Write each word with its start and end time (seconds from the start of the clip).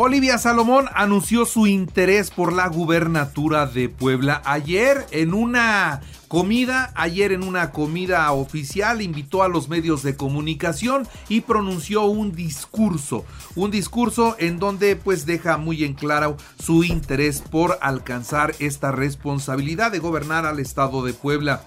Olivia 0.00 0.38
Salomón 0.38 0.86
anunció 0.94 1.44
su 1.44 1.66
interés 1.66 2.30
por 2.30 2.52
la 2.52 2.68
gubernatura 2.68 3.66
de 3.66 3.88
Puebla 3.88 4.40
ayer 4.44 5.04
en 5.10 5.34
una 5.34 6.02
comida, 6.28 6.92
ayer 6.94 7.32
en 7.32 7.42
una 7.42 7.72
comida 7.72 8.30
oficial 8.30 9.02
invitó 9.02 9.42
a 9.42 9.48
los 9.48 9.68
medios 9.68 10.04
de 10.04 10.14
comunicación 10.14 11.08
y 11.28 11.40
pronunció 11.40 12.04
un 12.04 12.30
discurso, 12.30 13.24
un 13.56 13.72
discurso 13.72 14.36
en 14.38 14.60
donde 14.60 14.94
pues 14.94 15.26
deja 15.26 15.56
muy 15.56 15.82
en 15.82 15.94
claro 15.94 16.36
su 16.62 16.84
interés 16.84 17.40
por 17.40 17.76
alcanzar 17.82 18.54
esta 18.60 18.92
responsabilidad 18.92 19.90
de 19.90 19.98
gobernar 19.98 20.46
al 20.46 20.60
estado 20.60 21.04
de 21.04 21.12
Puebla. 21.12 21.64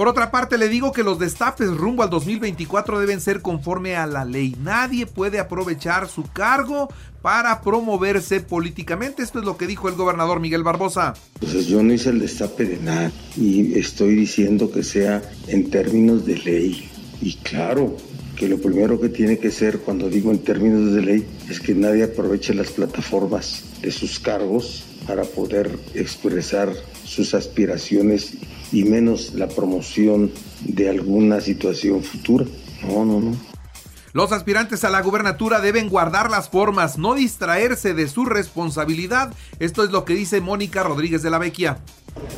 Por 0.00 0.08
otra 0.08 0.30
parte, 0.30 0.56
le 0.56 0.70
digo 0.70 0.92
que 0.92 1.02
los 1.02 1.18
destapes 1.18 1.76
rumbo 1.76 2.02
al 2.02 2.08
2024 2.08 3.00
deben 3.00 3.20
ser 3.20 3.42
conforme 3.42 3.96
a 3.96 4.06
la 4.06 4.24
ley. 4.24 4.56
Nadie 4.62 5.04
puede 5.04 5.38
aprovechar 5.38 6.08
su 6.08 6.22
cargo 6.22 6.88
para 7.20 7.60
promoverse 7.60 8.40
políticamente. 8.40 9.22
Esto 9.22 9.40
es 9.40 9.44
lo 9.44 9.58
que 9.58 9.66
dijo 9.66 9.90
el 9.90 9.96
gobernador 9.96 10.40
Miguel 10.40 10.62
Barbosa. 10.62 11.12
Pues 11.38 11.66
yo 11.66 11.82
no 11.82 11.92
hice 11.92 12.08
el 12.08 12.20
destape 12.20 12.64
de 12.64 12.78
nada 12.78 13.12
y 13.36 13.78
estoy 13.78 14.14
diciendo 14.14 14.72
que 14.72 14.82
sea 14.82 15.20
en 15.48 15.68
términos 15.68 16.24
de 16.24 16.38
ley. 16.38 16.90
Y 17.20 17.34
claro, 17.34 17.94
que 18.36 18.48
lo 18.48 18.56
primero 18.56 18.98
que 18.98 19.10
tiene 19.10 19.36
que 19.38 19.50
ser 19.50 19.80
cuando 19.80 20.08
digo 20.08 20.30
en 20.30 20.38
términos 20.38 20.94
de 20.94 21.02
ley 21.02 21.26
es 21.50 21.60
que 21.60 21.74
nadie 21.74 22.04
aproveche 22.04 22.54
las 22.54 22.70
plataformas 22.70 23.64
de 23.82 23.90
sus 23.90 24.18
cargos 24.18 24.82
para 25.06 25.24
poder 25.24 25.78
expresar 25.92 26.72
sus 27.04 27.34
aspiraciones 27.34 28.32
y 28.72 28.84
menos 28.84 29.34
la 29.34 29.48
promoción 29.48 30.30
de 30.64 30.88
alguna 30.88 31.40
situación 31.40 32.02
futura. 32.02 32.46
No, 32.86 33.04
no, 33.04 33.20
no. 33.20 33.49
Los 34.12 34.32
aspirantes 34.32 34.82
a 34.82 34.90
la 34.90 35.02
gubernatura 35.02 35.60
deben 35.60 35.88
guardar 35.88 36.30
las 36.30 36.48
formas, 36.48 36.98
no 36.98 37.14
distraerse 37.14 37.94
de 37.94 38.08
su 38.08 38.24
responsabilidad. 38.24 39.32
Esto 39.60 39.84
es 39.84 39.90
lo 39.90 40.04
que 40.04 40.14
dice 40.14 40.40
Mónica 40.40 40.82
Rodríguez 40.82 41.22
de 41.22 41.30
la 41.30 41.38
Vecchia. 41.38 41.78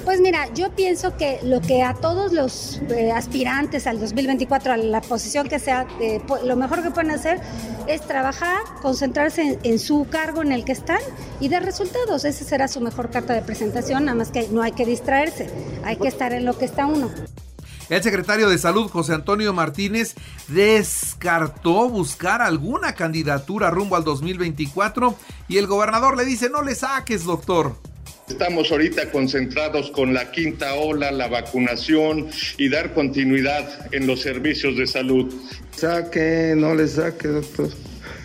Pues 0.04 0.20
mira, 0.20 0.52
yo 0.52 0.70
pienso 0.72 1.16
que 1.16 1.38
lo 1.42 1.62
que 1.62 1.82
a 1.82 1.94
todos 1.94 2.32
los 2.32 2.80
eh, 2.90 3.10
aspirantes 3.10 3.86
al 3.86 3.98
2024, 4.00 4.72
a 4.74 4.76
la 4.76 5.00
posición 5.00 5.48
que 5.48 5.58
sea, 5.58 5.86
eh, 5.98 6.20
lo 6.44 6.56
mejor 6.56 6.82
que 6.82 6.90
pueden 6.90 7.10
hacer 7.10 7.40
es 7.86 8.02
trabajar, 8.02 8.58
concentrarse 8.82 9.58
en, 9.62 9.78
su 9.78 10.06
cargo 10.10 10.42
en 10.42 10.52
el 10.52 10.64
que 10.64 10.72
están 10.72 11.00
y 11.40 11.48
dar 11.48 11.64
resultados. 11.64 12.26
Esa 12.26 12.44
será 12.44 12.68
su 12.68 12.80
mejor 12.80 13.10
carta 13.10 13.32
de 13.32 13.40
presentación, 13.40 14.04
nada 14.04 14.16
más 14.16 14.30
que 14.30 14.48
no 14.48 14.62
hay 14.62 14.72
que 14.72 14.84
distraerse, 14.84 15.48
hay 15.84 15.96
que 15.96 16.08
estar 16.08 16.34
en 16.34 16.44
lo 16.44 16.58
que 16.58 16.66
está 16.66 16.86
uno. 16.86 17.10
El 17.88 18.02
secretario 18.02 18.48
de 18.48 18.58
Salud, 18.58 18.88
José 18.88 19.12
Antonio 19.12 19.52
Martínez, 19.52 20.14
descartó 20.48 21.88
buscar 21.88 22.40
alguna 22.40 22.94
candidatura 22.94 23.70
rumbo 23.70 23.96
al 23.96 24.04
2024 24.04 25.16
y 25.48 25.58
el 25.58 25.66
gobernador 25.66 26.16
le 26.16 26.24
dice, 26.24 26.48
no 26.48 26.62
le 26.62 26.74
saques, 26.74 27.24
doctor. 27.24 27.76
Estamos 28.28 28.70
ahorita 28.70 29.10
concentrados 29.10 29.90
con 29.90 30.14
la 30.14 30.30
quinta 30.30 30.74
ola, 30.74 31.10
la 31.10 31.28
vacunación 31.28 32.28
y 32.56 32.68
dar 32.68 32.94
continuidad 32.94 33.92
en 33.92 34.06
los 34.06 34.20
servicios 34.20 34.76
de 34.76 34.86
salud. 34.86 35.34
Saque, 35.76 36.54
no 36.56 36.74
le 36.74 36.86
saque, 36.88 37.28
doctor. 37.28 37.68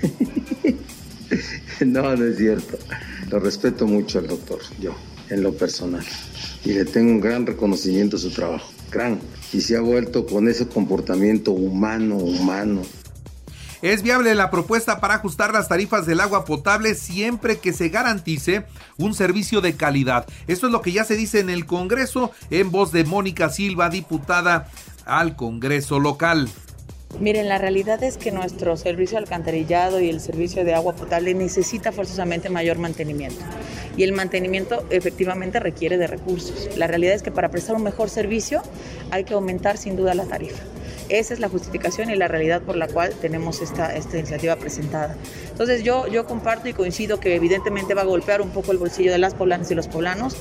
no, 1.85 2.16
no 2.16 2.25
es 2.25 2.38
cierto. 2.38 2.78
Lo 3.29 3.40
respeto 3.40 3.85
mucho 3.85 4.19
al 4.19 4.28
doctor, 4.28 4.59
yo, 4.79 4.96
en 5.29 5.44
lo 5.44 5.53
personal. 5.53 6.06
Y 6.63 6.73
le 6.73 6.85
tengo 6.85 7.12
un 7.12 7.19
gran 7.19 7.46
reconocimiento 7.46 8.16
a 8.17 8.19
su 8.19 8.29
trabajo, 8.29 8.72
gran. 8.91 9.19
Y 9.53 9.62
se 9.62 9.78
ha 9.78 9.81
vuelto 9.81 10.25
con 10.25 10.47
ese 10.47 10.68
comportamiento 10.68 11.52
humano, 11.52 12.18
humano, 12.18 12.81
es 13.81 14.02
viable 14.02 14.34
la 14.34 14.50
propuesta 14.50 15.00
para 15.00 15.16
ajustar 15.16 15.53
las 15.53 15.68
tarifas 15.68 16.06
del 16.08 16.19
agua 16.19 16.46
potable 16.46 16.96
siempre 16.96 17.59
que 17.59 17.74
se 17.74 17.90
garantice 17.90 18.66
un 18.97 19.13
servicio 19.13 19.62
de 19.62 19.75
calidad. 19.75 20.25
Esto 20.47 20.66
es 20.66 20.72
lo 20.72 20.81
que 20.81 20.91
ya 20.91 21.03
se 21.03 21.16
dice 21.16 21.40
en 21.40 21.50
el 21.50 21.66
Congreso 21.66 22.31
en 22.50 22.72
voz 22.72 22.91
de 22.91 23.03
Mónica 23.03 23.50
Silva, 23.50 23.90
diputada 23.90 24.69
al 25.06 25.35
Congreso 25.35 26.00
local. 26.00 26.50
Miren, 27.19 27.50
la 27.50 27.57
realidad 27.57 28.03
es 28.03 28.16
que 28.16 28.31
nuestro 28.31 28.78
servicio 28.78 29.17
de 29.17 29.23
alcantarillado 29.23 30.00
y 30.00 30.07
el 30.09 30.19
servicio 30.19 30.63
de 30.63 30.75
agua 30.75 30.94
potable 30.94 31.33
necesita 31.33 31.91
forzosamente 31.91 32.50
mayor 32.50 32.78
mantenimiento. 32.78 33.44
Y 33.97 34.03
el 34.03 34.11
mantenimiento 34.11 34.85
efectivamente 34.91 35.59
requiere 35.59 35.97
de 35.97 36.05
recursos. 36.05 36.69
La 36.78 36.85
realidad 36.85 37.16
es 37.16 37.23
que 37.23 37.31
para 37.31 37.50
prestar 37.50 37.75
un 37.75 37.81
mejor 37.81 38.11
servicio 38.11 38.61
hay 39.09 39.23
que 39.23 39.33
aumentar 39.33 39.78
sin 39.78 39.95
duda 39.95 40.13
la 40.13 40.25
tarifa. 40.25 40.61
Esa 41.09 41.33
es 41.33 41.39
la 41.39 41.50
justificación 41.50 42.11
y 42.11 42.16
la 42.16 42.28
realidad 42.28 42.61
por 42.61 42.75
la 42.75 42.88
cual 42.88 43.13
tenemos 43.19 43.61
esta, 43.61 43.95
esta 43.95 44.19
iniciativa 44.19 44.55
presentada. 44.57 45.16
Entonces 45.49 45.84
yo, 45.84 46.05
yo 46.07 46.25
comparto 46.25 46.69
y 46.69 46.73
coincido 46.73 47.19
que 47.19 47.34
evidentemente 47.34 47.95
va 47.95 48.01
a 48.03 48.05
golpear 48.05 48.44
un 48.44 48.51
poco 48.51 48.73
el 48.73 48.78
bolsillo 48.78 49.11
de 49.11 49.17
las 49.17 49.34
poblanas 49.34 49.72
y 49.72 49.75
los 49.75 49.88
poblanos. 49.88 50.35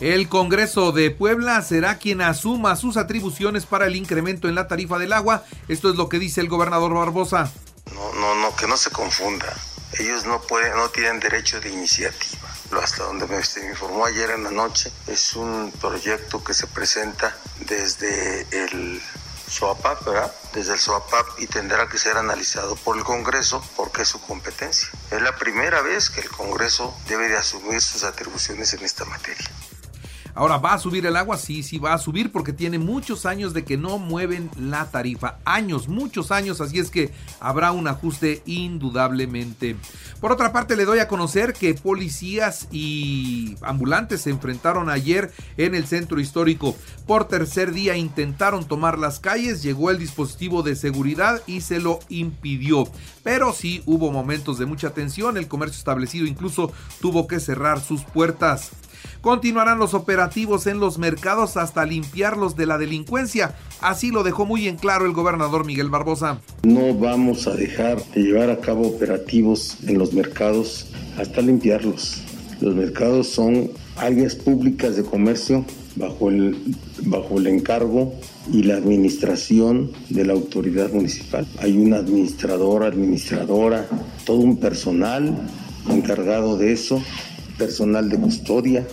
El 0.00 0.28
Congreso 0.28 0.92
de 0.92 1.10
Puebla 1.10 1.62
será 1.62 1.98
quien 1.98 2.22
asuma 2.22 2.76
sus 2.76 2.96
atribuciones 2.96 3.66
para 3.66 3.86
el 3.86 3.96
incremento 3.96 4.48
en 4.48 4.54
la 4.54 4.66
tarifa 4.66 4.98
del 4.98 5.12
agua. 5.12 5.44
Esto 5.68 5.90
es 5.90 5.96
lo 5.96 6.08
que 6.08 6.18
dice 6.18 6.40
el 6.40 6.48
gobernador 6.48 6.94
Barbosa. 6.94 7.52
No, 7.94 8.12
no, 8.14 8.34
no, 8.34 8.56
que 8.56 8.66
no 8.66 8.76
se 8.76 8.90
confunda. 8.90 9.46
Ellos 9.98 10.24
no 10.24 10.40
pueden, 10.40 10.74
no 10.76 10.88
tienen 10.88 11.20
derecho 11.20 11.60
de 11.60 11.70
iniciativa. 11.70 12.48
Hasta 12.82 13.04
donde 13.04 13.26
me, 13.26 13.36
me 13.36 13.70
informó 13.70 14.06
ayer 14.06 14.30
en 14.30 14.44
la 14.44 14.50
noche, 14.50 14.90
es 15.06 15.36
un 15.36 15.70
proyecto 15.80 16.42
que 16.42 16.54
se 16.54 16.66
presenta 16.66 17.36
desde 17.66 18.46
el 18.50 19.00
SOAPAP, 19.52 20.06
¿verdad? 20.06 20.32
Desde 20.54 20.72
el 20.72 20.80
SOAPAP 20.80 21.40
y 21.40 21.46
tendrá 21.46 21.86
que 21.88 21.98
ser 21.98 22.16
analizado 22.16 22.74
por 22.76 22.96
el 22.96 23.04
Congreso 23.04 23.62
porque 23.76 24.02
es 24.02 24.08
su 24.08 24.20
competencia. 24.22 24.88
Es 25.10 25.20
la 25.20 25.36
primera 25.36 25.82
vez 25.82 26.08
que 26.08 26.22
el 26.22 26.30
Congreso 26.30 26.96
debe 27.06 27.28
de 27.28 27.36
asumir 27.36 27.82
sus 27.82 28.02
atribuciones 28.04 28.72
en 28.72 28.82
esta 28.82 29.04
materia. 29.04 29.50
Ahora, 30.34 30.56
¿va 30.56 30.74
a 30.74 30.78
subir 30.78 31.04
el 31.04 31.16
agua? 31.16 31.36
Sí, 31.36 31.62
sí 31.62 31.78
va 31.78 31.92
a 31.92 31.98
subir 31.98 32.32
porque 32.32 32.52
tiene 32.52 32.78
muchos 32.78 33.26
años 33.26 33.52
de 33.52 33.64
que 33.64 33.76
no 33.76 33.98
mueven 33.98 34.50
la 34.58 34.90
tarifa. 34.90 35.36
Años, 35.44 35.88
muchos 35.88 36.30
años, 36.30 36.60
así 36.60 36.78
es 36.78 36.90
que 36.90 37.10
habrá 37.38 37.72
un 37.72 37.86
ajuste 37.86 38.42
indudablemente. 38.46 39.76
Por 40.20 40.32
otra 40.32 40.52
parte, 40.52 40.76
le 40.76 40.84
doy 40.84 41.00
a 41.00 41.08
conocer 41.08 41.52
que 41.52 41.74
policías 41.74 42.68
y 42.70 43.56
ambulantes 43.60 44.22
se 44.22 44.30
enfrentaron 44.30 44.88
ayer 44.88 45.32
en 45.56 45.74
el 45.74 45.86
centro 45.86 46.20
histórico. 46.20 46.76
Por 47.06 47.28
tercer 47.28 47.72
día 47.72 47.96
intentaron 47.96 48.66
tomar 48.66 48.98
las 48.98 49.20
calles, 49.20 49.62
llegó 49.62 49.90
el 49.90 49.98
dispositivo 49.98 50.62
de 50.62 50.76
seguridad 50.76 51.42
y 51.46 51.60
se 51.60 51.78
lo 51.78 51.98
impidió. 52.08 52.88
Pero 53.22 53.52
sí 53.52 53.82
hubo 53.84 54.10
momentos 54.10 54.58
de 54.58 54.66
mucha 54.66 54.90
tensión, 54.90 55.36
el 55.36 55.48
comercio 55.48 55.78
establecido 55.78 56.26
incluso 56.26 56.72
tuvo 57.00 57.26
que 57.26 57.40
cerrar 57.40 57.80
sus 57.80 58.02
puertas. 58.02 58.70
Continuarán 59.20 59.78
los 59.78 59.94
operativos 59.94 60.66
en 60.66 60.80
los 60.80 60.98
mercados 60.98 61.56
hasta 61.56 61.84
limpiarlos 61.86 62.56
de 62.56 62.66
la 62.66 62.78
delincuencia. 62.78 63.54
Así 63.80 64.10
lo 64.10 64.22
dejó 64.22 64.46
muy 64.46 64.68
en 64.68 64.76
claro 64.76 65.06
el 65.06 65.12
gobernador 65.12 65.64
Miguel 65.64 65.90
Barbosa. 65.90 66.40
No 66.62 66.94
vamos 66.94 67.46
a 67.46 67.54
dejar 67.54 68.02
de 68.14 68.22
llevar 68.22 68.50
a 68.50 68.60
cabo 68.60 68.88
operativos 68.88 69.78
en 69.86 69.98
los 69.98 70.12
mercados 70.12 70.88
hasta 71.18 71.40
limpiarlos. 71.40 72.22
Los 72.60 72.74
mercados 72.74 73.28
son 73.28 73.70
áreas 73.96 74.34
públicas 74.34 74.96
de 74.96 75.04
comercio 75.04 75.64
bajo 75.96 76.30
el, 76.30 76.56
bajo 77.02 77.38
el 77.38 77.46
encargo 77.46 78.14
y 78.52 78.62
la 78.62 78.76
administración 78.76 79.90
de 80.08 80.24
la 80.24 80.32
autoridad 80.32 80.92
municipal. 80.92 81.46
Hay 81.58 81.76
un 81.76 81.92
administrador, 81.94 82.84
administradora, 82.84 83.86
todo 84.24 84.38
un 84.38 84.56
personal 84.58 85.36
encargado 85.90 86.56
de 86.56 86.72
eso, 86.72 87.02
personal 87.62 88.08
de 88.08 88.18
custodia, 88.18 88.84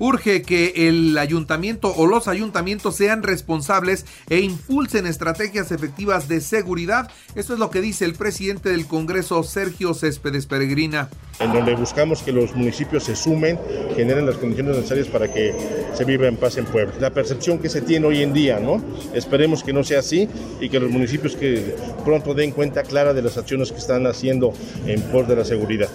urge 0.00 0.42
que 0.42 0.88
el 0.88 1.16
ayuntamiento 1.18 1.94
o 1.94 2.06
los 2.06 2.26
ayuntamientos 2.26 2.96
sean 2.96 3.22
responsables 3.22 4.06
e 4.28 4.40
impulsen 4.40 5.06
estrategias 5.06 5.70
efectivas 5.70 6.26
de 6.26 6.40
seguridad. 6.40 7.08
Esto 7.36 7.52
es 7.52 7.60
lo 7.60 7.70
que 7.70 7.80
dice 7.80 8.06
el 8.06 8.14
presidente 8.14 8.70
del 8.70 8.86
Congreso, 8.86 9.44
Sergio 9.44 9.94
Céspedes 9.94 10.46
Peregrina. 10.46 11.10
En 11.38 11.52
donde 11.52 11.76
buscamos 11.76 12.22
que 12.22 12.32
los 12.32 12.56
municipios 12.56 13.04
se 13.04 13.14
sumen, 13.14 13.56
generen 13.94 14.26
las 14.26 14.36
condiciones 14.36 14.74
necesarias 14.76 15.06
para 15.06 15.32
que 15.32 15.54
se 15.94 16.04
viva 16.04 16.26
en 16.26 16.36
paz 16.36 16.56
en 16.56 16.64
Puebla. 16.64 16.92
La 16.98 17.10
percepción 17.10 17.60
que 17.60 17.68
se 17.68 17.82
tiene 17.82 18.06
hoy 18.06 18.22
en 18.22 18.32
día, 18.32 18.58
¿no? 18.58 18.82
Esperemos 19.14 19.62
que 19.62 19.72
no 19.72 19.84
sea 19.84 20.00
así 20.00 20.28
y 20.60 20.68
que 20.70 20.80
los 20.80 20.90
municipios 20.90 21.36
que 21.36 21.76
pronto 22.04 22.34
den 22.34 22.50
cuenta 22.50 22.82
clara 22.82 23.14
de 23.14 23.22
las 23.22 23.38
acciones 23.38 23.70
que 23.70 23.78
están 23.78 24.08
haciendo 24.08 24.52
en 24.86 25.00
pos 25.02 25.28
de 25.28 25.36
la 25.36 25.44
seguridad. 25.44 25.88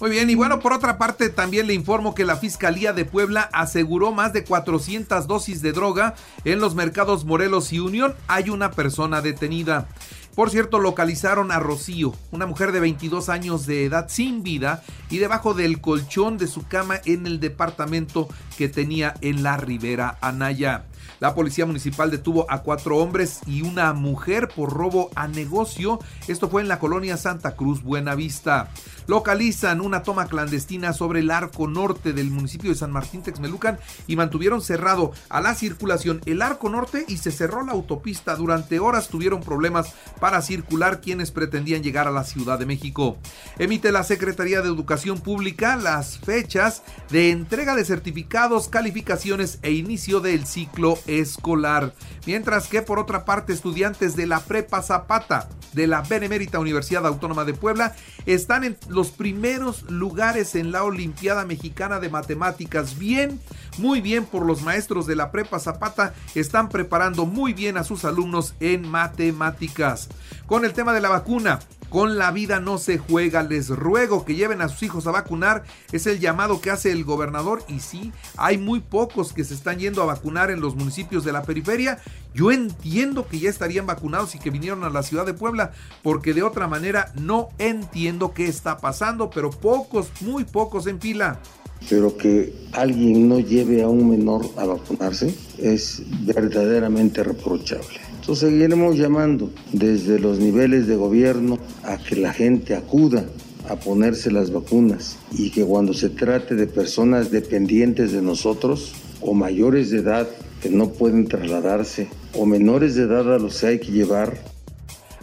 Muy 0.00 0.10
bien, 0.10 0.30
y 0.30 0.36
bueno, 0.36 0.60
por 0.60 0.72
otra 0.72 0.96
parte 0.96 1.28
también 1.28 1.66
le 1.66 1.74
informo 1.74 2.14
que 2.14 2.24
la 2.24 2.36
Fiscalía 2.36 2.92
de 2.92 3.04
Puebla 3.04 3.50
aseguró 3.52 4.12
más 4.12 4.32
de 4.32 4.44
400 4.44 5.26
dosis 5.26 5.60
de 5.60 5.72
droga 5.72 6.14
en 6.44 6.60
los 6.60 6.76
mercados 6.76 7.24
Morelos 7.24 7.72
y 7.72 7.80
Unión. 7.80 8.14
Hay 8.28 8.48
una 8.48 8.70
persona 8.70 9.22
detenida. 9.22 9.88
Por 10.36 10.50
cierto, 10.50 10.78
localizaron 10.78 11.50
a 11.50 11.58
Rocío, 11.58 12.14
una 12.30 12.46
mujer 12.46 12.70
de 12.70 12.78
22 12.78 13.28
años 13.28 13.66
de 13.66 13.86
edad 13.86 14.06
sin 14.08 14.44
vida 14.44 14.84
y 15.10 15.18
debajo 15.18 15.52
del 15.52 15.80
colchón 15.80 16.38
de 16.38 16.46
su 16.46 16.64
cama 16.64 17.00
en 17.04 17.26
el 17.26 17.40
departamento 17.40 18.28
que 18.56 18.68
tenía 18.68 19.14
en 19.20 19.42
la 19.42 19.56
Ribera 19.56 20.16
Anaya. 20.20 20.84
La 21.20 21.34
policía 21.34 21.66
municipal 21.66 22.10
detuvo 22.10 22.46
a 22.50 22.62
cuatro 22.62 22.98
hombres 22.98 23.40
y 23.46 23.62
una 23.62 23.92
mujer 23.92 24.48
por 24.48 24.72
robo 24.72 25.10
a 25.14 25.28
negocio. 25.28 25.98
Esto 26.26 26.48
fue 26.48 26.62
en 26.62 26.68
la 26.68 26.78
colonia 26.78 27.16
Santa 27.16 27.56
Cruz, 27.56 27.82
Buenavista. 27.82 28.70
Localizan 29.06 29.80
una 29.80 30.02
toma 30.02 30.26
clandestina 30.26 30.92
sobre 30.92 31.20
el 31.20 31.30
arco 31.30 31.66
norte 31.66 32.12
del 32.12 32.30
municipio 32.30 32.70
de 32.70 32.76
San 32.76 32.92
Martín 32.92 33.22
Texmelucan 33.22 33.78
y 34.06 34.16
mantuvieron 34.16 34.60
cerrado 34.60 35.12
a 35.30 35.40
la 35.40 35.54
circulación 35.54 36.20
el 36.26 36.42
arco 36.42 36.68
norte 36.68 37.04
y 37.08 37.16
se 37.16 37.32
cerró 37.32 37.64
la 37.64 37.72
autopista. 37.72 38.36
Durante 38.36 38.80
horas 38.80 39.08
tuvieron 39.08 39.40
problemas 39.40 39.94
para 40.20 40.42
circular 40.42 41.00
quienes 41.00 41.30
pretendían 41.30 41.82
llegar 41.82 42.06
a 42.06 42.12
la 42.12 42.24
Ciudad 42.24 42.58
de 42.58 42.66
México. 42.66 43.16
Emite 43.58 43.92
la 43.92 44.04
Secretaría 44.04 44.60
de 44.60 44.68
Educación 44.68 45.20
Pública 45.20 45.76
las 45.76 46.18
fechas 46.18 46.82
de 47.10 47.30
entrega 47.30 47.74
de 47.74 47.84
certificados, 47.84 48.68
calificaciones 48.68 49.58
e 49.62 49.72
inicio 49.72 50.20
del 50.20 50.46
ciclo 50.46 50.87
escolar. 51.06 51.92
Mientras 52.26 52.68
que 52.68 52.82
por 52.82 52.98
otra 52.98 53.24
parte 53.24 53.52
estudiantes 53.52 54.16
de 54.16 54.26
la 54.26 54.40
Prepa 54.40 54.82
Zapata 54.82 55.48
de 55.72 55.86
la 55.86 56.02
Benemérita 56.02 56.58
Universidad 56.58 57.06
Autónoma 57.06 57.44
de 57.44 57.54
Puebla 57.54 57.94
están 58.26 58.64
en 58.64 58.76
los 58.88 59.10
primeros 59.10 59.82
lugares 59.90 60.54
en 60.54 60.72
la 60.72 60.84
Olimpiada 60.84 61.44
Mexicana 61.44 62.00
de 62.00 62.08
Matemáticas. 62.08 62.98
Bien, 62.98 63.40
muy 63.78 64.00
bien 64.00 64.24
por 64.24 64.44
los 64.44 64.62
maestros 64.62 65.06
de 65.06 65.16
la 65.16 65.30
Prepa 65.30 65.58
Zapata, 65.58 66.14
están 66.34 66.68
preparando 66.68 67.26
muy 67.26 67.52
bien 67.52 67.76
a 67.76 67.84
sus 67.84 68.04
alumnos 68.04 68.54
en 68.60 68.88
matemáticas. 68.88 70.08
Con 70.46 70.64
el 70.64 70.72
tema 70.72 70.92
de 70.92 71.00
la 71.00 71.10
vacuna, 71.10 71.60
con 71.88 72.18
la 72.18 72.30
vida 72.30 72.60
no 72.60 72.78
se 72.78 72.98
juega. 72.98 73.42
Les 73.42 73.68
ruego 73.68 74.24
que 74.24 74.34
lleven 74.34 74.60
a 74.60 74.68
sus 74.68 74.82
hijos 74.82 75.06
a 75.06 75.10
vacunar. 75.10 75.64
Es 75.92 76.06
el 76.06 76.20
llamado 76.20 76.60
que 76.60 76.70
hace 76.70 76.92
el 76.92 77.04
gobernador. 77.04 77.62
Y 77.68 77.80
sí, 77.80 78.12
hay 78.36 78.58
muy 78.58 78.80
pocos 78.80 79.32
que 79.32 79.44
se 79.44 79.54
están 79.54 79.78
yendo 79.78 80.02
a 80.02 80.06
vacunar 80.06 80.50
en 80.50 80.60
los 80.60 80.76
municipios 80.76 81.24
de 81.24 81.32
la 81.32 81.42
periferia. 81.42 81.98
Yo 82.34 82.52
entiendo 82.52 83.26
que 83.26 83.38
ya 83.38 83.50
estarían 83.50 83.86
vacunados 83.86 84.34
y 84.34 84.38
que 84.38 84.50
vinieron 84.50 84.84
a 84.84 84.90
la 84.90 85.02
ciudad 85.02 85.26
de 85.26 85.34
Puebla. 85.34 85.72
Porque 86.02 86.34
de 86.34 86.42
otra 86.42 86.68
manera 86.68 87.12
no 87.14 87.48
entiendo 87.58 88.32
qué 88.34 88.46
está 88.46 88.78
pasando. 88.78 89.30
Pero 89.30 89.50
pocos, 89.50 90.08
muy 90.20 90.44
pocos 90.44 90.86
en 90.86 91.00
fila. 91.00 91.40
Pero 91.88 92.16
que 92.16 92.52
alguien 92.72 93.28
no 93.28 93.38
lleve 93.38 93.82
a 93.82 93.88
un 93.88 94.10
menor 94.10 94.44
a 94.56 94.64
vacunarse 94.64 95.34
es 95.58 96.02
verdaderamente 96.26 97.22
reprochable. 97.22 98.07
Seguiremos 98.34 98.96
llamando 98.96 99.50
desde 99.72 100.20
los 100.20 100.38
niveles 100.38 100.86
de 100.86 100.96
gobierno 100.96 101.58
a 101.82 101.96
que 101.96 102.14
la 102.14 102.32
gente 102.32 102.76
acuda 102.76 103.24
a 103.68 103.76
ponerse 103.76 104.30
las 104.30 104.52
vacunas 104.52 105.16
y 105.32 105.50
que 105.50 105.64
cuando 105.64 105.92
se 105.92 106.10
trate 106.10 106.54
de 106.54 106.66
personas 106.66 107.30
dependientes 107.30 108.12
de 108.12 108.22
nosotros 108.22 108.94
o 109.20 109.34
mayores 109.34 109.90
de 109.90 109.98
edad 109.98 110.28
que 110.62 110.70
no 110.70 110.90
pueden 110.90 111.26
trasladarse 111.26 112.08
o 112.34 112.46
menores 112.46 112.94
de 112.94 113.04
edad 113.04 113.34
a 113.34 113.38
los 113.38 113.60
que 113.60 113.66
hay 113.66 113.78
que 113.80 113.92
llevar 113.92 114.38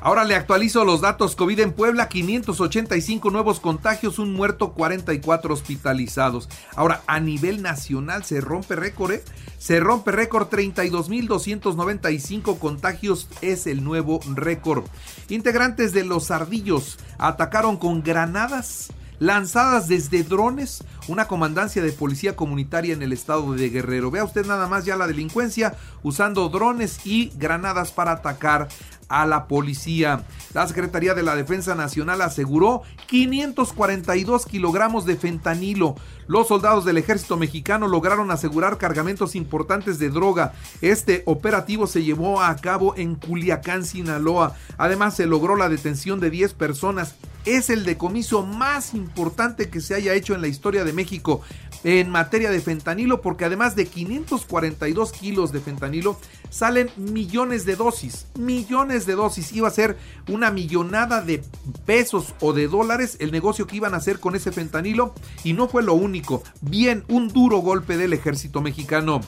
Ahora 0.05 0.23
le 0.23 0.35
actualizo 0.35 0.85
los 0.85 1.01
datos 1.01 1.35
COVID 1.35 1.59
en 1.61 1.73
Puebla, 1.73 2.09
585 2.09 3.31
nuevos 3.31 3.59
contagios, 3.59 4.19
un 4.19 4.33
muerto, 4.33 4.73
44 4.73 5.51
hospitalizados. 5.51 6.47
Ahora, 6.75 7.01
a 7.07 7.19
nivel 7.19 7.63
nacional 7.63 8.23
se 8.23 8.39
rompe 8.39 8.75
récord, 8.75 9.13
¿eh? 9.13 9.23
Se 9.57 9.79
rompe 9.79 10.11
récord, 10.11 10.47
32.295 10.47 12.59
contagios 12.59 13.27
es 13.41 13.65
el 13.65 13.83
nuevo 13.83 14.19
récord. 14.35 14.83
Integrantes 15.29 15.91
de 15.91 16.03
los 16.03 16.29
ardillos 16.29 16.99
atacaron 17.17 17.77
con 17.77 18.03
granadas 18.03 18.93
lanzadas 19.19 19.87
desde 19.87 20.23
drones, 20.23 20.83
una 21.07 21.27
comandancia 21.27 21.81
de 21.81 21.91
policía 21.91 22.35
comunitaria 22.35 22.93
en 22.93 23.01
el 23.01 23.13
estado 23.13 23.53
de 23.53 23.69
Guerrero. 23.69 24.11
Vea 24.11 24.23
usted 24.23 24.45
nada 24.45 24.67
más 24.67 24.85
ya 24.85 24.95
la 24.95 25.07
delincuencia 25.07 25.75
usando 26.03 26.49
drones 26.49 27.05
y 27.05 27.31
granadas 27.37 27.91
para 27.91 28.11
atacar 28.13 28.67
a 29.07 29.25
la 29.25 29.47
policía. 29.47 30.25
La 30.53 30.67
Secretaría 30.67 31.13
de 31.13 31.23
la 31.23 31.35
Defensa 31.35 31.75
Nacional 31.75 32.21
aseguró 32.21 32.81
542 33.07 34.45
kilogramos 34.45 35.05
de 35.05 35.15
fentanilo. 35.15 35.95
Los 36.27 36.47
soldados 36.47 36.85
del 36.85 36.97
ejército 36.97 37.37
mexicano 37.37 37.87
lograron 37.87 38.31
asegurar 38.31 38.77
cargamentos 38.77 39.35
importantes 39.35 39.99
de 39.99 40.09
droga. 40.09 40.53
Este 40.81 41.23
operativo 41.25 41.87
se 41.87 42.03
llevó 42.03 42.41
a 42.41 42.55
cabo 42.55 42.95
en 42.97 43.15
Culiacán, 43.15 43.85
Sinaloa. 43.85 44.55
Además 44.77 45.15
se 45.15 45.27
logró 45.27 45.55
la 45.55 45.69
detención 45.69 46.19
de 46.19 46.31
10 46.31 46.53
personas. 46.53 47.15
Es 47.45 47.69
el 47.69 47.85
decomiso 47.85 48.43
más 48.43 48.93
importante 48.93 49.69
que 49.69 49.81
se 49.81 49.95
haya 49.95 50.13
hecho 50.13 50.33
en 50.33 50.41
la 50.41 50.47
historia 50.47 50.83
de 50.83 50.93
México 50.93 51.41
en 51.83 52.09
materia 52.09 52.49
de 52.49 52.59
fentanilo 52.59 53.21
porque 53.21 53.45
además 53.45 53.75
de 53.75 53.85
542 53.85 55.11
kilos 55.11 55.51
de 55.51 55.59
fentanilo 55.59 56.19
salen 56.49 56.89
millones 56.97 57.65
de 57.65 57.75
dosis. 57.75 58.25
Millones 58.39 59.05
de 59.05 59.13
dosis. 59.13 59.53
Iba 59.53 59.67
a 59.67 59.71
ser 59.71 59.95
una 60.27 60.49
millonada 60.49 61.21
de 61.21 61.43
pesos 61.85 62.33
o 62.39 62.53
de 62.53 62.67
dólares 62.67 63.17
el 63.19 63.31
negocio 63.31 63.67
que 63.67 63.75
iban 63.75 63.93
a 63.93 63.97
hacer 63.97 64.19
con 64.19 64.35
ese 64.35 64.51
fentanilo 64.51 65.13
y 65.43 65.53
no 65.53 65.67
fue 65.67 65.83
lo 65.83 65.93
único. 65.93 66.41
Bien, 66.61 67.03
un 67.07 67.27
duro 67.27 67.59
golpe 67.59 67.97
del 67.97 68.13
ejército 68.13 68.61
mexicano. 68.61 69.21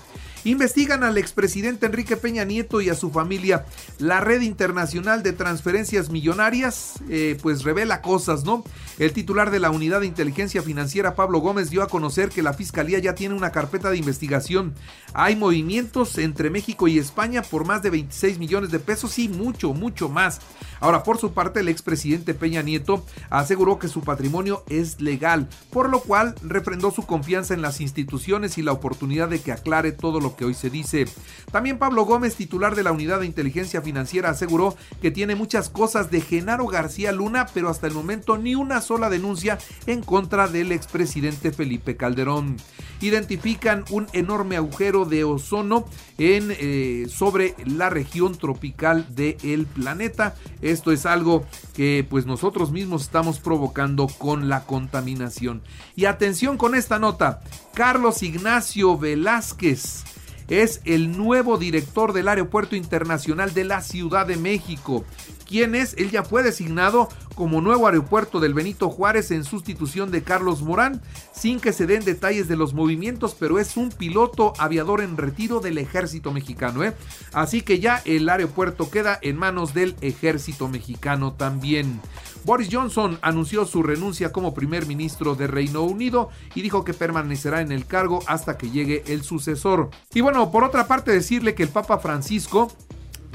Investigan 0.44 1.04
al 1.04 1.18
expresidente 1.18 1.86
Enrique 1.86 2.18
Peña 2.18 2.46
Nieto 2.46 2.82
y 2.82 2.90
a 2.90 2.96
su 2.96 3.10
familia. 3.10 3.66
La 4.00 4.20
red 4.20 4.42
internacional 4.42 5.24
de 5.24 5.34
transferencias 5.34 6.10
millonarias, 6.10 6.94
eh, 7.10 7.38
pues 7.42 7.64
revela 7.64 8.02
cosas, 8.02 8.44
¿no? 8.44 8.64
El 8.98 9.14
titular 9.14 9.52
de 9.52 9.60
la 9.60 9.70
unidad 9.70 10.02
de 10.02 10.08
inteligencia 10.08 10.62
financiera, 10.62 11.16
Pablo 11.16 11.40
Gómez, 11.40 11.70
dio 11.70 11.84
a 11.84 11.88
conocer 11.88 12.30
que 12.30 12.42
la 12.42 12.54
fiscalía 12.54 13.00
ya 13.00 13.16
tiene 13.16 13.36
una 13.36 13.52
carpeta 13.52 13.90
de 13.90 13.98
investigación. 13.98 14.74
Hay 15.14 15.36
movimientos 15.36 16.18
entre 16.18 16.50
México 16.50 16.88
y 16.88 16.98
España 16.98 17.42
por 17.42 17.66
más 17.66 17.84
de 17.84 17.90
26 17.90 18.40
millones 18.40 18.72
de 18.72 18.80
pesos 18.80 19.20
y 19.20 19.30
mucho, 19.30 19.74
mucho 19.74 20.10
más. 20.10 20.40
Ahora, 20.80 21.04
por 21.04 21.18
su 21.18 21.34
parte, 21.34 21.60
el 21.60 21.70
expresidente 21.70 22.34
Peña 22.34 22.62
Nieto 22.62 23.06
aseguró 23.30 23.80
que 23.80 23.88
su 23.88 24.02
patrimonio 24.02 24.64
es 24.70 25.02
legal, 25.02 25.48
por 25.72 25.90
lo 25.90 26.00
cual 26.00 26.36
refrendó 26.42 26.92
su 26.92 27.06
confianza 27.06 27.54
en 27.54 27.62
las 27.62 27.82
instituciones 27.82 28.58
y 28.58 28.62
la 28.62 28.72
oportunidad 28.72 29.30
de 29.30 29.42
que 29.42 29.52
aclare 29.52 29.92
todo 29.92 30.20
lo 30.20 30.27
que 30.36 30.46
hoy 30.46 30.54
se 30.54 30.70
dice. 30.70 31.06
También 31.52 31.78
Pablo 31.78 32.06
Gómez, 32.06 32.36
titular 32.36 32.76
de 32.76 32.84
la 32.84 32.92
Unidad 32.92 33.22
de 33.22 33.26
Inteligencia 33.26 33.82
Financiera, 33.82 34.30
aseguró 34.30 34.76
que 35.02 35.12
tiene 35.12 35.36
muchas 35.36 35.70
cosas 35.70 36.12
de 36.12 36.22
Genaro 36.22 36.68
García 36.68 37.12
Luna, 37.12 37.48
pero 37.54 37.70
hasta 37.70 37.88
el 37.88 37.94
momento 37.94 38.38
ni 38.38 38.56
una 38.56 38.82
sola 38.82 39.10
denuncia 39.10 39.58
en 39.86 40.02
contra 40.02 40.48
del 40.48 40.72
expresidente 40.72 41.52
Felipe 41.52 41.96
Calderón. 41.96 42.58
Identifican 43.00 43.86
un 43.92 44.08
enorme 44.14 44.58
agujero 44.58 45.06
de 45.06 45.24
ozono 45.24 45.86
en, 46.18 46.54
eh, 46.60 47.08
sobre 47.10 47.56
la 47.66 47.90
región 47.90 48.36
tropical 48.38 49.08
del 49.16 49.66
planeta. 49.68 50.36
Esto 50.62 50.92
es 50.92 51.06
algo 51.06 51.46
que 51.74 52.06
pues 52.10 52.26
nosotros 52.26 52.72
mismos 52.72 53.04
estamos 53.04 53.40
provocando 53.40 54.08
con 54.08 54.50
la 54.50 54.66
contaminación. 54.66 55.62
Y 55.96 56.06
atención 56.06 56.58
con 56.58 56.76
esta 56.76 57.00
nota, 57.00 57.42
Carlos 57.74 58.24
Ignacio 58.24 58.98
Velázquez 58.98 60.04
es 60.50 60.82
el 60.86 61.18
nuevo 61.18 61.58
director 61.58 62.14
del 62.14 62.28
Aeropuerto 62.28 62.76
Internacional 62.76 63.54
de 63.54 63.66
la 63.66 63.82
Ciudad 63.82 64.26
de 64.26 64.38
México. 64.38 65.04
¿Quién 65.48 65.76
es? 65.76 65.94
Él 65.98 66.12
ya 66.12 66.24
fue 66.24 66.44
designado 66.44 67.08
como 67.36 67.62
nuevo 67.62 67.88
aeropuerto 67.88 68.40
del 68.40 68.54
Benito 68.54 68.90
Juárez 68.90 69.32
en 69.32 69.44
sustitución 69.44 70.12
de 70.12 70.24
Carlos 70.24 70.62
Morán, 70.62 71.02
sin 71.32 71.60
que 71.60 71.72
se 71.72 71.86
den 71.86 72.04
detalles 72.04 72.48
de 72.48 72.58
los 72.58 72.74
movimientos, 72.74 73.36
pero 73.40 73.60
es 73.60 73.78
un 73.78 73.90
piloto 73.90 74.54
aviador 74.58 75.02
en 75.02 75.18
retiro 75.18 75.60
del 75.60 75.78
ejército 75.78 76.34
mexicano. 76.34 76.84
¿eh? 76.84 76.94
Así 77.32 77.62
que 77.62 77.80
ya 77.80 78.02
el 78.06 78.28
aeropuerto 78.28 78.90
queda 78.90 79.20
en 79.22 79.38
manos 79.38 79.74
del 79.74 79.96
ejército 80.02 80.68
mexicano 80.68 81.34
también. 81.34 82.02
Boris 82.44 82.70
Johnson 82.72 83.20
anunció 83.22 83.66
su 83.66 83.84
renuncia 83.84 84.32
como 84.32 84.54
primer 84.54 84.86
ministro 84.86 85.36
de 85.36 85.48
Reino 85.48 85.84
Unido 85.84 86.30
y 86.56 86.62
dijo 86.62 86.84
que 86.84 86.94
permanecerá 86.94 87.62
en 87.62 87.72
el 87.72 87.86
cargo 87.86 88.24
hasta 88.26 88.58
que 88.58 88.72
llegue 88.72 89.04
el 89.08 89.24
sucesor. 89.24 89.90
Y 90.14 90.22
bueno, 90.22 90.50
por 90.52 90.64
otra 90.64 90.88
parte 90.88 91.12
decirle 91.12 91.56
que 91.56 91.64
el 91.64 91.70
Papa 91.70 92.00
Francisco 92.00 92.72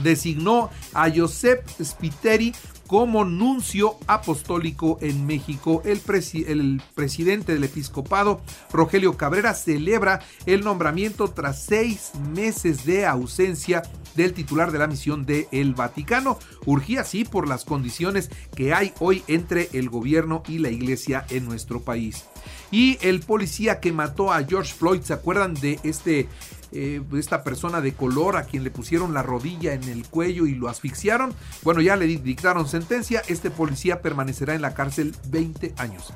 designó 0.02 0.70
a 0.92 1.10
Josep 1.10 1.66
Spiteri 1.82 2.52
como 2.92 3.24
nuncio 3.24 3.96
apostólico 4.06 4.98
en 5.00 5.24
México. 5.24 5.80
El, 5.86 6.02
el, 6.46 6.82
presidente 6.94 7.54
del 7.54 7.64
episcopado, 7.64 8.42
Rogelio 8.70 9.16
Cabrera, 9.16 9.54
celebra 9.54 10.20
el 10.44 10.62
nombramiento 10.62 11.28
tras 11.28 11.62
seis 11.62 12.12
meses 12.34 12.84
de 12.84 13.06
ausencia 13.06 13.82
del 14.14 14.34
titular 14.34 14.72
de 14.72 14.78
la 14.78 14.88
misión 14.88 15.24
de 15.24 15.48
el 15.52 15.72
Vaticano. 15.72 16.38
Urgía 16.66 17.00
así 17.00 17.24
por 17.24 17.48
las 17.48 17.64
condiciones 17.64 18.30
que 18.54 18.74
hay 18.74 18.92
hoy 18.98 19.22
entre 19.26 19.70
el 19.72 19.88
gobierno 19.88 20.42
y 20.46 20.58
la 20.58 20.68
iglesia 20.68 21.24
en 21.30 21.46
nuestro 21.46 21.80
país. 21.80 22.26
Y 22.70 22.98
el 23.00 23.20
policía 23.20 23.80
que 23.80 23.92
mató 23.92 24.34
a 24.34 24.44
George 24.44 24.74
Floyd, 24.74 25.00
¿se 25.00 25.14
acuerdan 25.14 25.54
de 25.54 25.80
este 25.82 26.28
eh, 26.72 27.02
esta 27.14 27.44
persona 27.44 27.80
de 27.80 27.92
color 27.92 28.36
a 28.36 28.44
quien 28.44 28.64
le 28.64 28.70
pusieron 28.70 29.14
la 29.14 29.22
rodilla 29.22 29.74
en 29.74 29.84
el 29.84 30.06
cuello 30.06 30.46
y 30.46 30.54
lo 30.54 30.68
asfixiaron. 30.68 31.34
Bueno, 31.62 31.80
ya 31.80 31.96
le 31.96 32.06
dictaron 32.06 32.68
sentencia. 32.68 33.22
Este 33.28 33.50
policía 33.50 34.02
permanecerá 34.02 34.54
en 34.54 34.62
la 34.62 34.74
cárcel 34.74 35.14
20 35.28 35.74
años. 35.76 36.12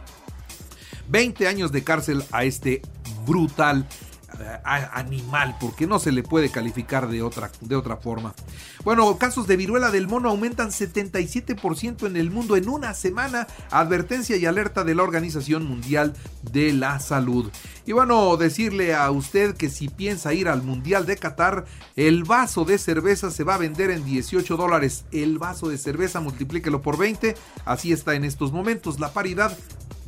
20 1.08 1.46
años 1.46 1.72
de 1.72 1.84
cárcel 1.84 2.24
a 2.32 2.44
este 2.44 2.82
brutal 3.26 3.86
animal, 4.64 5.56
porque 5.60 5.86
no 5.86 5.98
se 5.98 6.12
le 6.12 6.22
puede 6.22 6.50
calificar 6.50 7.08
de 7.08 7.22
otra, 7.22 7.50
de 7.60 7.76
otra 7.76 7.96
forma. 7.96 8.34
Bueno, 8.84 9.16
casos 9.18 9.46
de 9.46 9.56
viruela 9.56 9.90
del 9.90 10.08
mono 10.08 10.28
aumentan 10.28 10.70
77% 10.70 12.06
en 12.06 12.16
el 12.16 12.30
mundo 12.30 12.56
en 12.56 12.68
una 12.68 12.94
semana, 12.94 13.46
advertencia 13.70 14.36
y 14.36 14.46
alerta 14.46 14.84
de 14.84 14.94
la 14.94 15.02
Organización 15.02 15.66
Mundial 15.66 16.14
de 16.42 16.72
la 16.72 17.00
Salud. 17.00 17.50
Y 17.86 17.92
bueno, 17.92 18.36
decirle 18.36 18.94
a 18.94 19.10
usted 19.10 19.56
que 19.56 19.70
si 19.70 19.88
piensa 19.88 20.34
ir 20.34 20.48
al 20.48 20.62
Mundial 20.62 21.06
de 21.06 21.16
Qatar, 21.16 21.64
el 21.94 22.24
vaso 22.24 22.64
de 22.64 22.78
cerveza 22.78 23.30
se 23.30 23.44
va 23.44 23.54
a 23.54 23.58
vender 23.58 23.90
en 23.90 24.04
18 24.04 24.56
dólares. 24.56 25.04
El 25.12 25.38
vaso 25.38 25.68
de 25.68 25.78
cerveza, 25.78 26.20
multiplíquelo 26.20 26.82
por 26.82 26.98
20, 26.98 27.36
así 27.64 27.92
está 27.92 28.14
en 28.14 28.24
estos 28.24 28.52
momentos. 28.52 28.98
La 28.98 29.12
paridad 29.12 29.56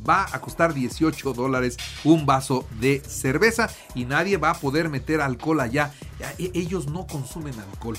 va 0.07 0.27
a 0.31 0.41
costar 0.41 0.73
18 0.73 1.33
dólares 1.33 1.77
un 2.03 2.25
vaso 2.25 2.65
de 2.79 3.01
cerveza 3.05 3.69
y 3.95 4.05
nadie 4.05 4.37
va 4.37 4.51
a 4.51 4.59
poder 4.59 4.89
meter 4.89 5.21
alcohol 5.21 5.59
allá. 5.59 5.93
E, 6.37 6.51
ellos 6.53 6.87
no 6.87 7.07
consumen 7.07 7.53
alcohol. 7.59 7.97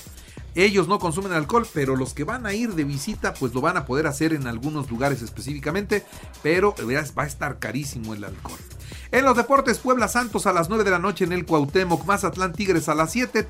Ellos 0.56 0.88
no 0.88 0.98
consumen 0.98 1.32
alcohol, 1.32 1.66
pero 1.72 1.94
los 1.94 2.12
que 2.12 2.24
van 2.24 2.44
a 2.44 2.52
ir 2.52 2.74
de 2.74 2.82
visita, 2.82 3.34
pues 3.34 3.54
lo 3.54 3.60
van 3.60 3.76
a 3.76 3.84
poder 3.84 4.08
hacer 4.08 4.32
en 4.32 4.48
algunos 4.48 4.90
lugares 4.90 5.22
específicamente, 5.22 6.04
pero 6.42 6.74
va 7.16 7.22
a 7.22 7.26
estar 7.26 7.60
carísimo 7.60 8.14
el 8.14 8.24
alcohol. 8.24 8.58
En 9.12 9.24
los 9.24 9.36
deportes, 9.36 9.78
Puebla 9.78 10.08
Santos 10.08 10.46
a 10.46 10.52
las 10.52 10.68
9 10.68 10.82
de 10.82 10.90
la 10.90 10.98
noche 10.98 11.24
en 11.24 11.32
el 11.32 11.46
Cuauhtémoc, 11.46 12.04
Mazatlán 12.04 12.52
Tigres 12.52 12.88
a 12.88 12.96
las 12.96 13.12
7, 13.12 13.46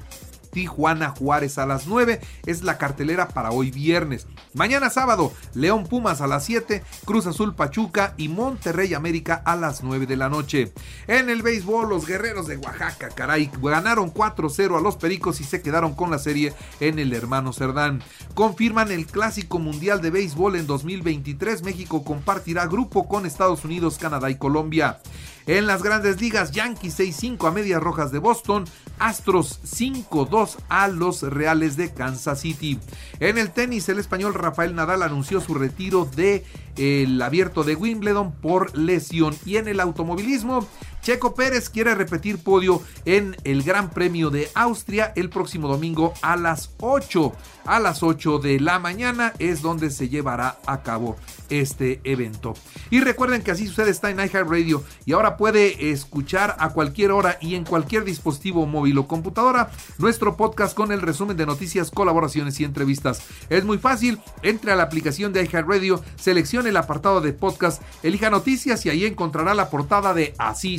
Tijuana 0.51 1.11
Juárez 1.11 1.59
a 1.59 1.67
las 1.67 1.87
9. 1.87 2.21
Es 2.47 2.63
la 2.63 2.79
cartelera 2.79 3.29
para 3.29 3.51
hoy 3.51 3.71
viernes. 3.71 4.27
Mañana 4.55 4.91
sábado, 4.91 5.33
León 5.55 5.85
Pumas 5.85 6.21
a 6.21 6.27
las 6.27 6.45
7, 6.45 6.83
Cruz 7.05 7.27
Azul 7.27 7.55
Pachuca 7.55 8.15
y 8.17 8.29
Monterrey 8.29 8.95
América 8.95 9.43
a 9.45 9.57
las 9.57 9.83
9 9.83 10.07
de 10.07 10.17
la 10.17 10.29
noche. 10.29 10.73
En 11.07 11.31
el 11.31 11.43
béisbol, 11.43 11.89
los 11.89 12.07
guerreros 12.07 12.47
de 12.47 12.57
Oaxaca, 12.57 13.09
caray, 13.09 13.51
ganaron 13.63 14.13
4-0 14.13 14.77
a 14.77 14.81
los 14.81 14.97
Pericos 14.97 15.41
y 15.41 15.45
se 15.45 15.63
quedaron 15.63 15.95
con 15.95 16.11
la 16.11 16.19
serie 16.19 16.53
en 16.81 16.99
el 16.99 17.13
hermano 17.13 17.53
Cerdán. 17.53 18.03
Confirman 18.35 18.91
el 18.91 19.07
clásico 19.07 19.59
mundial 19.59 20.01
de 20.01 20.11
béisbol 20.11 20.57
en 20.57 20.67
2023. 20.67 21.63
México 21.63 22.05
compartirá 22.05 22.67
grupo 22.67 23.09
con 23.09 23.27
Estados 23.27 23.65
Unidos, 23.65 23.99
Canadá 23.99 24.31
y 24.31 24.37
Colombia. 24.37 25.01
En 25.47 25.67
las 25.67 25.83
grandes 25.83 26.21
ligas, 26.21 26.53
Yankees 26.53 26.99
6-5 26.99 27.49
a 27.49 27.51
Medias 27.51 27.83
Rojas 27.83 28.13
de 28.13 28.19
Boston, 28.19 28.67
Astros 29.01 29.61
5-2 29.65 30.59
a 30.69 30.87
los 30.89 31.23
Reales 31.23 31.77
de 31.77 31.93
Kansas 31.93 32.41
City. 32.41 32.79
En 33.19 33.39
el 33.39 33.51
tenis, 33.51 33.89
el 33.89 33.99
español 33.99 34.35
Rafael 34.35 34.75
Nadal 34.75 35.03
anunció 35.03 35.41
su 35.41 35.55
retiro 35.55 36.05
de 36.05 36.45
el 36.77 37.21
abierto 37.21 37.65
de 37.65 37.75
Wimbledon 37.75 38.33
por 38.33 38.77
lesión. 38.77 39.35
Y 39.45 39.57
en 39.57 39.69
el 39.69 39.81
automovilismo, 39.81 40.67
Checo 41.03 41.35
Pérez 41.35 41.71
quiere 41.71 41.95
repetir 41.95 42.43
podio 42.43 42.83
en 43.05 43.37
el 43.45 43.63
Gran 43.63 43.91
Premio 43.91 44.31
de 44.31 44.51
Austria 44.55 45.13
el 45.17 45.31
próximo 45.31 45.69
domingo 45.69 46.13
a 46.23 46.37
las 46.37 46.75
8. 46.81 47.33
A 47.65 47.79
las 47.79 48.03
8 48.03 48.39
de 48.39 48.61
la 48.61 48.79
mañana 48.79 49.33
es 49.39 49.63
donde 49.63 49.91
se 49.91 50.09
llevará 50.09 50.59
a 50.67 50.83
cabo 50.83 51.17
este 51.49 52.01
evento. 52.05 52.55
Y 52.91 53.01
recuerden 53.01 53.43
que 53.43 53.51
así 53.51 53.67
sucede 53.67 53.91
está 53.91 54.11
en 54.11 54.19
iHeartRadio 54.19 54.83
y 55.05 55.13
ahora 55.13 55.37
puede 55.37 55.91
escuchar 55.91 56.57
a 56.59 56.71
cualquier 56.71 57.13
hora 57.13 57.39
y 57.41 57.55
en 57.55 57.65
cualquier 57.65 58.05
dispositivo 58.05 58.67
móvil 58.67 58.99
o 58.99 59.07
computadora 59.07 59.71
nuestro 59.99 60.37
podcast 60.37 60.75
con 60.77 60.93
el 60.93 61.03
resumen 61.03 61.37
de 61.37 61.47
noticias, 61.47 61.91
colaboraciones 61.91 62.59
y 62.61 62.65
entrevistas. 62.65 63.23
Es 63.49 63.65
muy 63.65 63.79
fácil, 63.79 64.21
entre 64.43 64.73
a 64.73 64.77
la 64.77 64.85
aplicación 64.85 65.33
de 65.33 65.45
iHeartRadio, 65.45 66.03
seleccione 66.17 66.71
el 66.71 66.77
apartado 66.77 67.21
de 67.21 67.33
podcast, 67.33 67.83
elija 68.03 68.31
noticias 68.31 68.85
y 68.87 68.91
ahí 68.91 69.05
encontrará 69.05 69.55
la 69.55 69.71
portada 69.71 70.15
de 70.15 70.35
Así 70.39 70.79